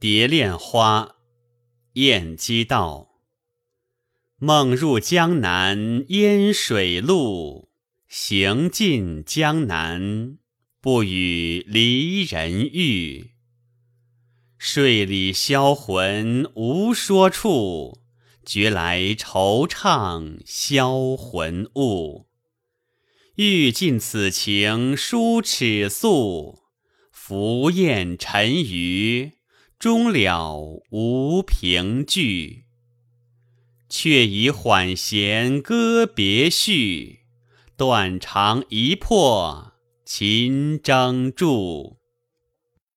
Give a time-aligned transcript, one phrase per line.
[0.00, 1.16] 蝶恋花，
[1.92, 3.20] 燕姬道。
[4.38, 7.70] 梦入江南烟水路，
[8.08, 10.38] 行尽江南，
[10.80, 13.32] 不与离人遇。
[14.56, 18.00] 睡里销魂无说处，
[18.46, 22.30] 觉来惆怅销魂物。
[23.34, 26.60] 欲尽此情书尺素，
[27.12, 29.32] 浮雁沉鱼。
[29.80, 32.64] 终了无凭据，
[33.88, 37.20] 却以缓弦歌别绪，
[37.78, 39.72] 断肠一破
[40.04, 41.99] 秦征柱。